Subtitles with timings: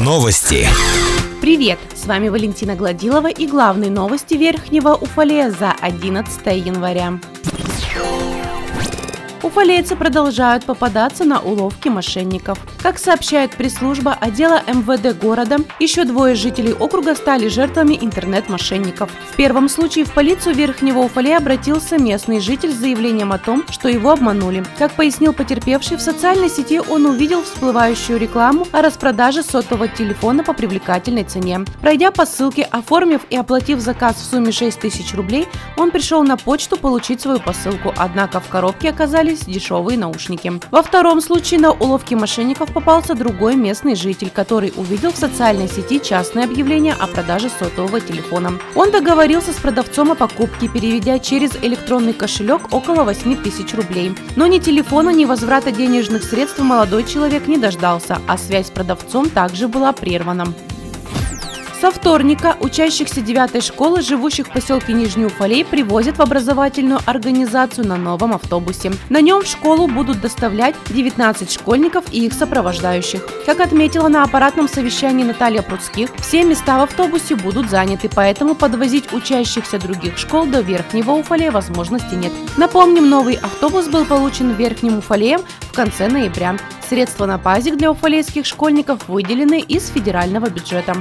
[0.00, 0.66] Новости.
[1.42, 1.78] Привет!
[1.94, 7.20] С вами Валентина Гладилова и главные новости Верхнего Уфалея за 11 января.
[9.40, 12.58] Уфалейцы продолжают попадаться на уловки мошенников.
[12.82, 19.10] Как сообщает пресс-служба отдела МВД города, еще двое жителей округа стали жертвами интернет-мошенников.
[19.30, 23.88] В первом случае в полицию Верхнего Уфалея обратился местный житель с заявлением о том, что
[23.88, 24.64] его обманули.
[24.76, 30.52] Как пояснил потерпевший, в социальной сети он увидел всплывающую рекламу о распродаже сотового телефона по
[30.52, 31.60] привлекательной цене.
[31.80, 35.46] Пройдя по ссылке, оформив и оплатив заказ в сумме 6 тысяч рублей,
[35.76, 40.52] он пришел на почту получить свою посылку, однако в коробке оказались дешевые наушники.
[40.70, 46.00] Во втором случае на уловки мошенников попался другой местный житель, который увидел в социальной сети
[46.00, 48.52] частное объявление о продаже сотового телефона.
[48.74, 54.14] Он договорился с продавцом о покупке, переведя через электронный кошелек около 8 тысяч рублей.
[54.36, 59.30] Но ни телефона, ни возврата денежных средств молодой человек не дождался, а связь с продавцом
[59.30, 60.46] также была прервана.
[61.80, 67.96] Со вторника учащихся 9 школы, живущих в поселке Нижний Уфалей, привозят в образовательную организацию на
[67.96, 68.90] новом автобусе.
[69.10, 73.24] На нем в школу будут доставлять 19 школьников и их сопровождающих.
[73.46, 79.12] Как отметила на аппаратном совещании Наталья Пруцких, все места в автобусе будут заняты, поэтому подвозить
[79.12, 82.32] учащихся других школ до Верхнего Уфалея возможности нет.
[82.56, 86.56] Напомним, новый автобус был получен Верхним Уфалеем в конце ноября.
[86.88, 90.96] Средства на пазик для уфалейских школьников выделены из федерального бюджета.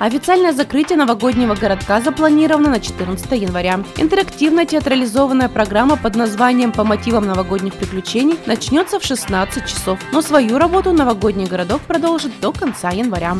[0.00, 3.84] Официальное закрытие новогоднего городка запланировано на 14 января.
[3.98, 10.56] Интерактивная театрализованная программа под названием «По мотивам новогодних приключений» начнется в 16 часов, но свою
[10.56, 13.36] работу новогодний городок продолжит до конца января.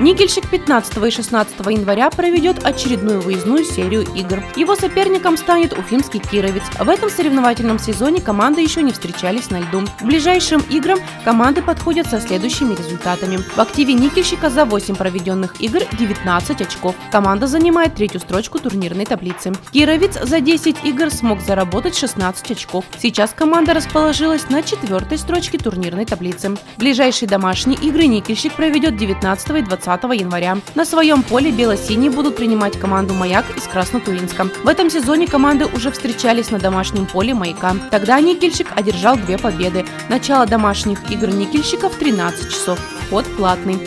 [0.00, 4.42] Никельщик 15 и 16 января проведет очередную выездную серию игр.
[4.56, 6.64] Его соперником станет уфимский Кировец.
[6.80, 9.84] В этом соревновательном сезоне команды еще не встречались на льду.
[10.00, 13.36] К ближайшим играм команды подходят со следующими результатами.
[13.36, 16.96] В активе Никельщика за 8 проведенных игр 19 очков.
[17.12, 19.52] Команда занимает третью строчку турнирной таблицы.
[19.70, 22.84] Кировец за 10 игр смог заработать 16 очков.
[22.98, 26.56] Сейчас команда расположилась на четвертой строчке турнирной таблицы.
[26.78, 30.58] Ближайшие домашние игры Никельщик проведет 19 и 20 20 января.
[30.74, 34.48] На своем поле бело-синие будут принимать команду «Маяк» из Краснотуринска.
[34.62, 37.76] В этом сезоне команды уже встречались на домашнем поле «Маяка».
[37.90, 39.84] Тогда «Никельщик» одержал две победы.
[40.08, 42.78] Начало домашних игр «Никельщиков» 13 часов.
[43.06, 43.78] Вход платный.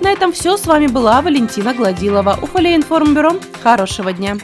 [0.00, 0.56] На этом все.
[0.56, 2.38] С вами была Валентина Гладилова.
[2.40, 3.34] Уфалей информбюро.
[3.62, 4.36] Хорошего дня.